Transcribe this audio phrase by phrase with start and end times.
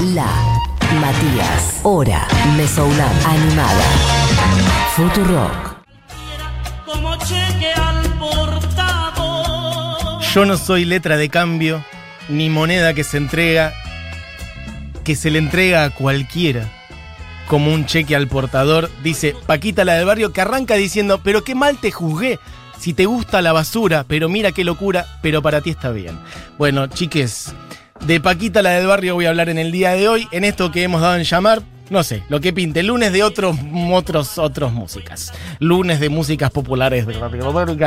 [0.00, 0.30] La,
[1.00, 3.82] Matías, Hora, Mesounam, Animada,
[4.94, 5.78] Futurock.
[6.86, 9.98] como cheque al portador.
[10.32, 11.84] Yo no soy letra de cambio,
[12.28, 13.72] ni moneda que se entrega,
[15.02, 16.70] que se le entrega a cualquiera,
[17.48, 21.56] como un cheque al portador, dice Paquita la del barrio, que arranca diciendo, pero qué
[21.56, 22.38] mal te juzgué,
[22.78, 26.16] si te gusta la basura, pero mira qué locura, pero para ti está bien.
[26.56, 27.52] Bueno, chiques,
[28.06, 30.70] de Paquita la del barrio voy a hablar en el día de hoy, en esto
[30.70, 33.56] que hemos dado en llamar, no sé, lo que pinte, lunes de otros,
[33.90, 37.14] otros, otros músicas, lunes de músicas populares de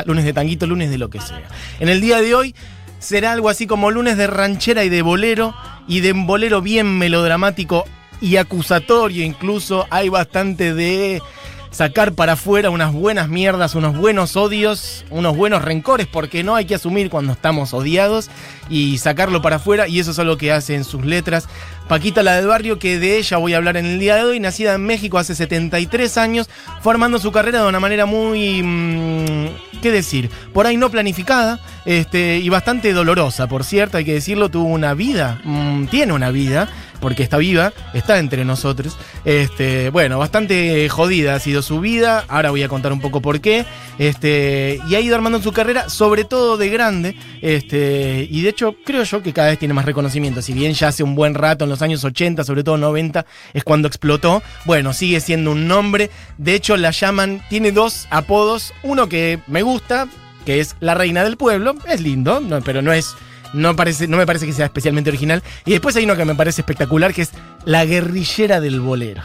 [0.05, 1.43] lunes de tanguito, lunes de lo que sea.
[1.79, 2.55] En el día de hoy
[2.99, 5.55] será algo así como lunes de ranchera y de bolero,
[5.87, 7.85] y de bolero bien melodramático
[8.21, 11.21] y acusatorio incluso, hay bastante de
[11.71, 16.65] sacar para afuera unas buenas mierdas, unos buenos odios, unos buenos rencores, porque no hay
[16.65, 18.29] que asumir cuando estamos odiados
[18.69, 21.47] y sacarlo para afuera, y eso es algo que hace en sus letras.
[21.87, 24.39] Paquita la del barrio, que de ella voy a hablar en el día de hoy,
[24.39, 26.49] nacida en México hace 73 años,
[26.81, 28.61] formando su carrera de una manera muy...
[28.61, 29.47] mmm,
[29.81, 30.29] ¿Qué decir?
[30.53, 34.93] Por ahí no planificada este, y bastante dolorosa, por cierto, hay que decirlo, tuvo una
[34.93, 36.69] vida, mm, tiene una vida,
[37.01, 38.97] porque está viva, está entre nosotros.
[39.25, 43.41] Este, bueno, bastante jodida ha sido su vida, ahora voy a contar un poco por
[43.41, 43.65] qué.
[43.97, 48.75] Este, y ha ido armando su carrera, sobre todo de grande, este, y de hecho
[48.83, 51.65] creo yo que cada vez tiene más reconocimiento, si bien ya hace un buen rato,
[51.65, 56.09] en los años 80, sobre todo 90, es cuando explotó, bueno, sigue siendo un nombre,
[56.37, 60.07] de hecho la llaman, tiene dos apodos, uno que me gusta,
[60.45, 63.15] que es la reina del pueblo, es lindo, no, pero no es
[63.53, 65.43] no, parece, no me parece que sea especialmente original.
[65.65, 67.31] Y después hay uno que me parece espectacular, que es
[67.65, 69.21] la guerrillera del bolero.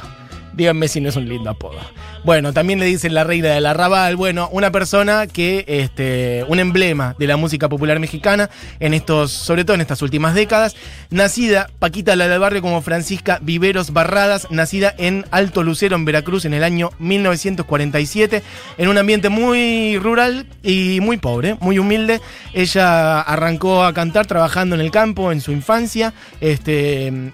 [0.57, 1.79] Díganme si no es un lindo apodo.
[2.25, 4.17] Bueno, también le dicen la reina del arrabal.
[4.17, 8.49] Bueno, una persona que, este, un emblema de la música popular mexicana
[8.81, 10.75] en estos, sobre todo en estas últimas décadas.
[11.11, 16.47] Nacida, Paquita la del barrio como Francisca Viveros Barradas, nacida en Alto Lucero, en Veracruz,
[16.47, 18.43] en el año 1947,
[18.79, 22.21] en un ambiente muy rural y muy pobre, muy humilde.
[22.55, 26.15] Ella arrancó a cantar trabajando en el campo en su infancia.
[26.41, 27.33] Este,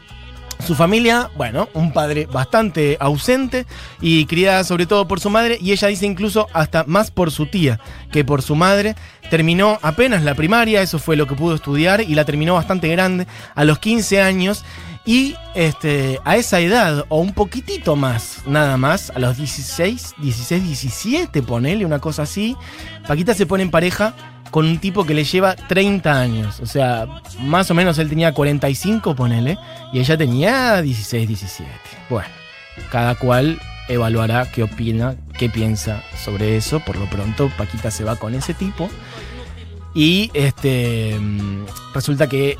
[0.66, 3.66] su familia, bueno, un padre bastante ausente
[4.00, 7.46] y criada sobre todo por su madre y ella dice incluso hasta más por su
[7.46, 7.80] tía
[8.10, 8.94] que por su madre.
[9.30, 13.26] Terminó apenas la primaria, eso fue lo que pudo estudiar y la terminó bastante grande,
[13.54, 14.64] a los 15 años.
[15.04, 20.62] Y este, a esa edad, o un poquitito más, nada más, a los 16, 16,
[20.62, 22.56] 17, ponele una cosa así,
[23.08, 24.14] Paquita se pone en pareja
[24.52, 26.60] con un tipo que le lleva 30 años.
[26.60, 27.06] O sea,
[27.40, 29.58] más o menos él tenía 45, ponele,
[29.92, 31.70] y ella tenía 16, 17.
[32.10, 32.28] Bueno,
[32.90, 33.58] cada cual
[33.88, 36.80] evaluará qué opina, qué piensa sobre eso.
[36.80, 38.90] Por lo pronto, Paquita se va con ese tipo.
[39.94, 41.18] Y este
[41.94, 42.58] resulta que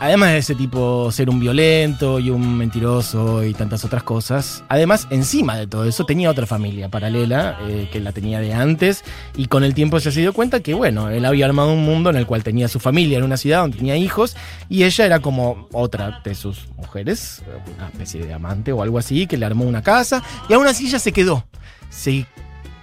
[0.00, 5.06] además de ese tipo ser un violento y un mentiroso y tantas otras cosas, además
[5.10, 9.04] encima de todo eso tenía otra familia paralela eh, que la tenía de antes
[9.36, 12.10] y con el tiempo se ha dio cuenta que bueno, él había armado un mundo
[12.10, 14.36] en el cual tenía su familia en una ciudad donde tenía hijos
[14.68, 17.42] y ella era como otra de sus mujeres,
[17.76, 20.86] una especie de amante o algo así, que le armó una casa y aún así
[20.86, 21.46] ella se quedó.
[21.90, 22.26] Se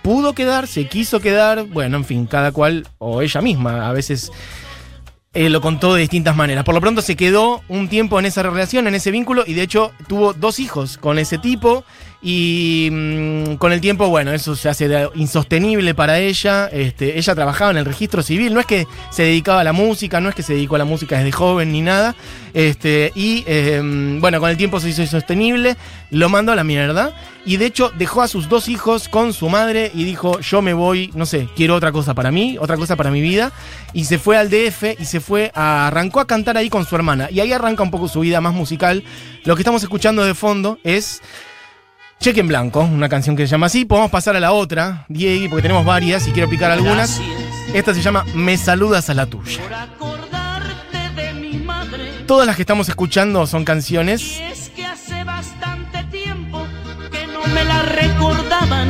[0.04, 4.32] pudo quedar, se quiso quedar, bueno, en fin, cada cual o ella misma a veces
[5.34, 6.64] eh, lo contó de distintas maneras.
[6.64, 9.62] Por lo pronto se quedó un tiempo en esa relación, en ese vínculo, y de
[9.62, 11.84] hecho tuvo dos hijos con ese tipo.
[12.22, 16.68] Y mm, con el tiempo, bueno, eso se hace insostenible para ella.
[16.68, 20.20] Este, ella trabajaba en el registro civil, no es que se dedicaba a la música,
[20.20, 22.16] no es que se dedicó a la música desde joven ni nada.
[22.54, 23.82] Este, y eh,
[24.20, 25.78] bueno, con el tiempo se hizo insostenible,
[26.10, 27.14] lo mandó a la mierda.
[27.46, 30.74] Y de hecho dejó a sus dos hijos con su madre y dijo, yo me
[30.74, 33.54] voy, no sé, quiero otra cosa para mí, otra cosa para mi vida.
[33.94, 36.96] Y se fue al DF y se fue a, arrancó a cantar ahí con su
[36.96, 37.30] hermana.
[37.32, 39.04] Y ahí arranca un poco su vida más musical.
[39.46, 41.22] Lo que estamos escuchando de fondo es
[42.20, 43.86] Cheque en Blanco, una canción que se llama así.
[43.86, 47.22] Podemos pasar a la otra, Diego, porque tenemos varias y quiero picar algunas.
[47.74, 49.62] Esta se llama Me saludas a la tuya.
[52.26, 56.66] Todas las que estamos escuchando son canciones es que hace bastante tiempo
[57.12, 58.90] que no me la recordaban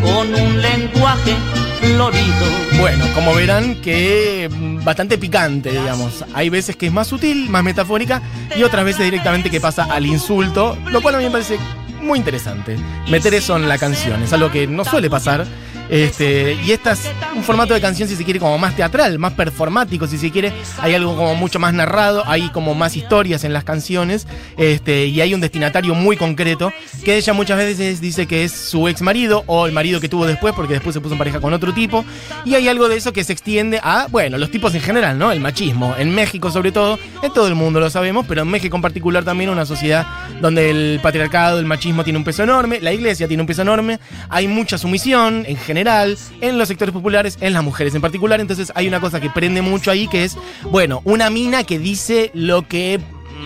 [0.00, 1.34] con un lenguaje
[1.80, 2.46] florido.
[2.78, 6.24] Bueno, como verán que mm, bastante picante, digamos.
[6.32, 8.22] Hay veces que es más sutil, más metafórica,
[8.56, 11.58] y otras veces directamente que pasa al insulto, lo cual a mí me parece
[12.04, 12.76] muy interesante.
[13.10, 15.46] Meter eso en la canción, es algo que no suele pasar
[15.88, 19.32] Este, y esta es un formato de canción, si se quiere, como más teatral, más
[19.34, 20.52] performático, si se quiere.
[20.78, 24.26] Hay algo como mucho más narrado, hay como más historias en las canciones,
[24.56, 26.72] este, y hay un destinatario muy concreto,
[27.04, 30.26] que ella muchas veces dice que es su ex marido o el marido que tuvo
[30.26, 32.04] después, porque después se puso en pareja con otro tipo.
[32.44, 35.32] Y hay algo de eso que se extiende a, bueno, los tipos en general, ¿no?
[35.32, 35.94] El machismo.
[35.98, 39.24] En México, sobre todo, en todo el mundo lo sabemos, pero en México en particular
[39.24, 40.06] también una sociedad
[40.40, 43.98] donde el patriarcado, el machismo tiene un peso enorme, la iglesia tiene un peso enorme,
[44.28, 48.72] hay mucha sumisión en general, en los sectores populares, en las mujeres en particular, entonces
[48.74, 50.36] hay una cosa que prende mucho ahí que es,
[50.70, 53.00] bueno, una mina que dice lo que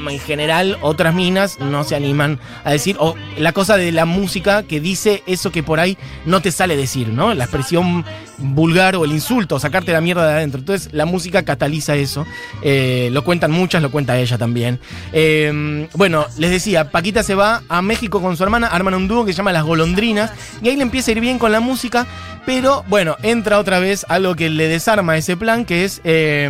[0.09, 4.63] en general otras minas no se animan a decir, o la cosa de la música
[4.63, 7.35] que dice eso que por ahí no te sale decir, ¿no?
[7.35, 8.05] La expresión
[8.39, 10.61] vulgar o el insulto, sacarte la mierda de adentro.
[10.61, 12.27] Entonces la música cataliza eso.
[12.63, 14.79] Eh, lo cuentan muchas, lo cuenta ella también.
[15.13, 19.25] Eh, bueno, les decía, Paquita se va a México con su hermana, arman un dúo
[19.25, 22.07] que se llama Las Golondrinas, y ahí le empieza a ir bien con la música,
[22.49, 26.49] pero bueno, entra otra vez algo que le desarma ese plan, que es, eh,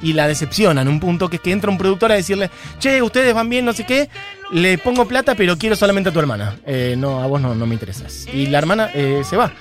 [0.00, 2.48] y la decepciona en un punto, que es que entra un productor a decirle,
[2.78, 4.08] che, ustedes van bien, no sé qué,
[4.54, 6.56] le pongo plata, pero quiero solamente a tu hermana.
[6.96, 8.26] no, a vos no, no me interesas.
[8.32, 9.52] Y la hermana se va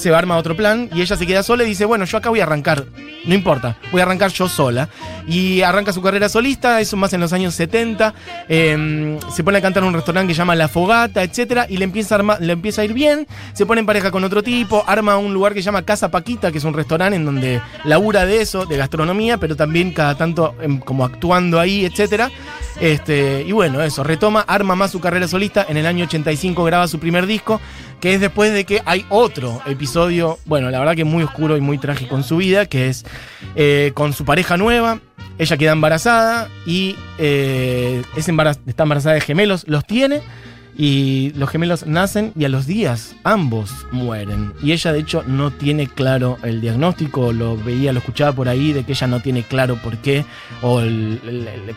[0.00, 2.16] se va a armar otro plan y ella se queda sola y dice, bueno, yo
[2.16, 2.86] acá voy a arrancar,
[3.24, 4.88] no importa, voy a arrancar yo sola.
[5.28, 8.14] Y arranca su carrera solista, eso más en los años 70,
[8.48, 11.66] em, se pone a cantar en un restaurante que se llama La Fogata, etc.
[11.68, 14.42] Y le empieza, a le empieza a ir bien, se pone en pareja con otro
[14.42, 17.60] tipo, arma un lugar que se llama Casa Paquita, que es un restaurante en donde
[17.84, 22.30] labura de eso, de gastronomía, pero también cada tanto em, como actuando ahí, etc.
[22.80, 26.88] Este, y bueno, eso, retoma, arma más su carrera solista, en el año 85 graba
[26.88, 27.60] su primer disco,
[28.00, 31.60] que es después de que hay otro episodio, bueno, la verdad que muy oscuro y
[31.60, 33.04] muy trágico en su vida, que es
[33.54, 35.00] eh, con su pareja nueva,
[35.38, 38.28] ella queda embarazada y eh, es
[38.66, 40.22] está embarazada de gemelos, los tiene
[40.80, 44.54] y los gemelos nacen y a los días ambos mueren.
[44.62, 48.72] Y ella de hecho no tiene claro el diagnóstico, lo veía, lo escuchaba por ahí,
[48.72, 50.24] de que ella no tiene claro por qué,
[50.62, 51.20] o el,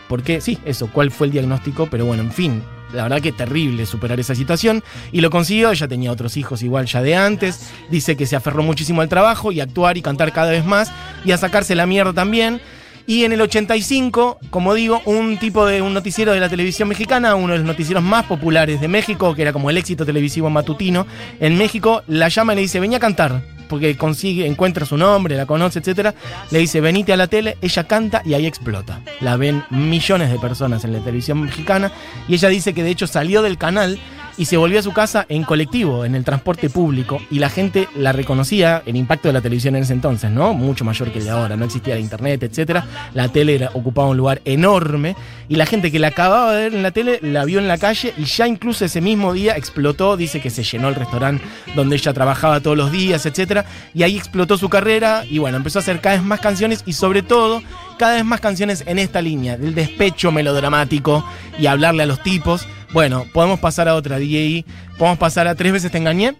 [0.08, 2.62] por qué, sí, eso, cuál fue el diagnóstico, pero bueno, en fin,
[2.94, 4.82] la verdad que terrible superar esa situación.
[5.12, 7.72] Y lo consiguió, ella tenía otros hijos igual ya de antes.
[7.90, 10.90] Dice que se aferró muchísimo al trabajo y a actuar y cantar cada vez más
[11.26, 12.58] y a sacarse la mierda también.
[13.06, 17.34] Y en el 85, como digo, un tipo de un noticiero de la televisión mexicana,
[17.34, 21.06] uno de los noticieros más populares de México, que era como el éxito televisivo matutino
[21.38, 25.36] en México, la llama y le dice, venía a cantar porque consigue, encuentra su nombre,
[25.36, 26.14] la conoce, etcétera,
[26.50, 29.00] le dice, venite a la tele, ella canta y ahí explota.
[29.20, 31.90] La ven millones de personas en la televisión mexicana
[32.28, 33.98] y ella dice que de hecho salió del canal
[34.36, 37.88] y se volvió a su casa en colectivo, en el transporte público, y la gente
[37.96, 40.54] la reconocía, el impacto de la televisión en ese entonces, ¿no?
[40.54, 42.86] Mucho mayor que el de ahora, no existía internet, etcétera.
[43.14, 45.16] La tele ocupaba un lugar enorme,
[45.48, 47.78] y la gente que la acababa de ver en la tele la vio en la
[47.78, 51.44] calle, y ya incluso ese mismo día explotó, dice que se llenó el restaurante
[51.74, 53.64] donde ella trabajaba todos los días, etcétera,
[53.94, 56.94] y ahí explotó su carrera, y bueno, empezó a hacer cada vez más canciones, y
[56.94, 57.62] sobre todo,
[57.98, 61.24] cada vez más canciones en esta línea, del despecho melodramático,
[61.58, 64.64] y hablarle a los tipos, bueno, podemos pasar a otra, DJ.
[64.96, 66.36] Podemos pasar a Tres veces te engañé.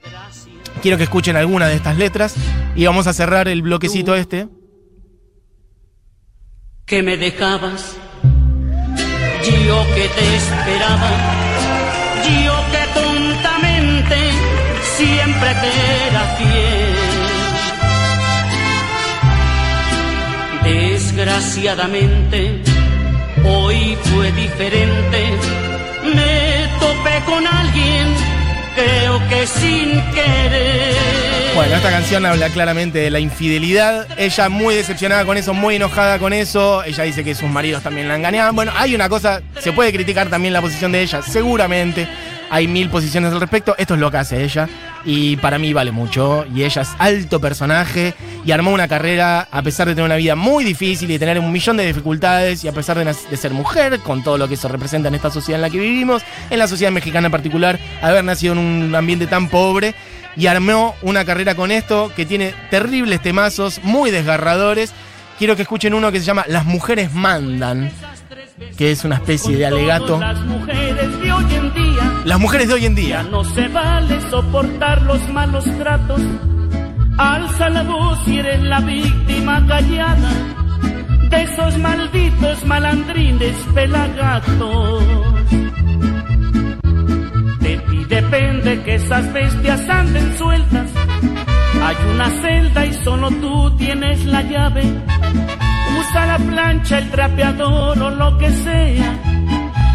[0.82, 2.36] Quiero que escuchen alguna de estas letras.
[2.76, 4.46] Y vamos a cerrar el bloquecito este.
[6.86, 11.10] Que me dejabas, yo que te esperaba,
[12.44, 14.16] yo que tontamente
[14.96, 17.14] siempre te era fiel.
[21.14, 22.61] Desgraciadamente,
[23.44, 25.38] hoy fue diferente
[26.05, 28.06] me topé con alguien,
[28.75, 30.94] creo que sin querer.
[31.55, 34.08] Bueno, esta canción habla claramente de la infidelidad.
[34.19, 36.82] Ella muy decepcionada con eso, muy enojada con eso.
[36.82, 38.56] Ella dice que sus maridos también la engañaban.
[38.56, 42.09] Bueno, hay una cosa, se puede criticar también la posición de ella, seguramente.
[42.50, 43.75] Hay mil posiciones al respecto.
[43.78, 44.68] Esto es lo que hace ella.
[45.04, 46.44] Y para mí vale mucho.
[46.54, 48.14] Y ella es alto personaje.
[48.44, 51.52] Y armó una carrera a pesar de tener una vida muy difícil y tener un
[51.52, 52.64] millón de dificultades.
[52.64, 55.30] Y a pesar de, de ser mujer, con todo lo que eso representa en esta
[55.30, 56.23] sociedad en la que vivimos.
[56.50, 57.78] En la sociedad mexicana en particular.
[58.02, 59.94] Haber nacido en un ambiente tan pobre.
[60.37, 64.92] Y armó una carrera con esto que tiene terribles temazos, muy desgarradores.
[65.38, 67.92] Quiero que escuchen uno que se llama Las mujeres mandan
[68.76, 70.20] que es una especie de alegato.
[72.25, 73.23] Las mujeres de hoy en día.
[73.23, 76.21] Ya no se vale soportar los malos tratos.
[77.19, 80.31] Alza la voz y eres la víctima callada
[81.31, 85.04] de esos malditos malandrines pelagatos.
[87.61, 90.90] De ti depende que esas bestias anden sueltas.
[91.83, 94.83] Hay una celda y solo tú tienes la llave
[95.99, 99.43] Usa la plancha, el trapeador o lo que sea.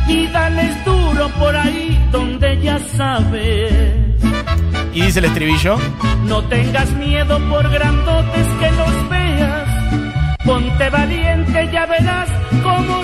[0.09, 3.93] Y dales duro por ahí donde ya sabes.
[4.93, 5.77] Y dice el estribillo.
[6.25, 9.69] No tengas miedo por grandotes que los veas.
[10.43, 12.29] Ponte valiente, ya verás
[12.63, 12.98] cómo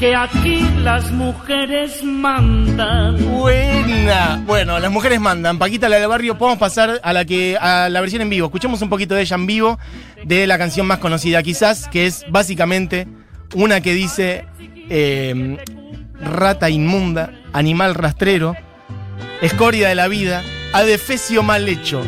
[0.00, 3.22] Que aquí las mujeres mandan.
[3.36, 4.42] Buena.
[4.46, 5.58] Bueno, las mujeres mandan.
[5.58, 8.46] Paquita, la del barrio, podemos pasar a la que a la versión en vivo.
[8.46, 9.78] Escuchemos un poquito de ella en vivo,
[10.24, 13.08] de la canción más conocida quizás, que es básicamente
[13.54, 14.46] una que dice
[14.88, 15.58] eh,
[16.18, 18.56] rata inmunda, animal rastrero,
[19.42, 20.42] escoria de la vida,
[20.72, 22.02] adefesio mal hecho.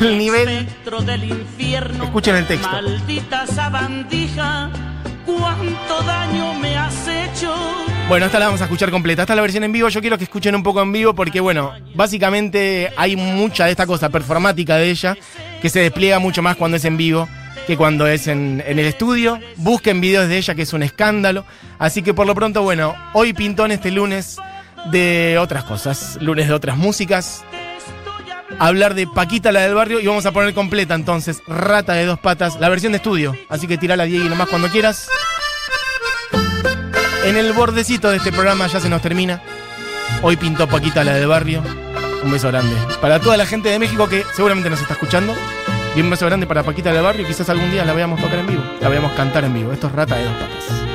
[0.00, 0.66] El nivel-.
[2.04, 2.70] Escuchen el texto.
[2.70, 4.87] Maldita sabandija.
[5.28, 7.54] Cuánto daño me has hecho.
[8.08, 9.22] Bueno, esta la vamos a escuchar completa.
[9.22, 9.90] Esta es la versión en vivo.
[9.90, 13.86] Yo quiero que escuchen un poco en vivo porque, bueno, básicamente hay mucha de esta
[13.86, 15.16] cosa performática de ella
[15.60, 17.28] que se despliega mucho más cuando es en vivo
[17.66, 19.38] que cuando es en, en el estudio.
[19.56, 21.44] Busquen videos de ella, que es un escándalo.
[21.78, 24.38] Así que por lo pronto, bueno, hoy pintó en este lunes
[24.90, 27.44] de otras cosas, lunes de otras músicas.
[28.58, 32.18] Hablar de Paquita, la del barrio, y vamos a poner completa entonces, Rata de dos
[32.18, 33.36] patas, la versión de estudio.
[33.48, 35.08] Así que tirala, Diego, nomás cuando quieras.
[37.24, 39.42] En el bordecito de este programa ya se nos termina.
[40.22, 41.62] Hoy pintó Paquita la del barrio.
[42.24, 42.74] Un beso grande.
[43.00, 45.34] Para toda la gente de México que seguramente nos está escuchando.
[45.94, 47.26] Y un beso grande para Paquita del barrio.
[47.26, 48.64] Quizás algún día la veamos tocar en vivo.
[48.80, 49.72] La veamos cantar en vivo.
[49.72, 50.87] Esto es Rata de dos patas.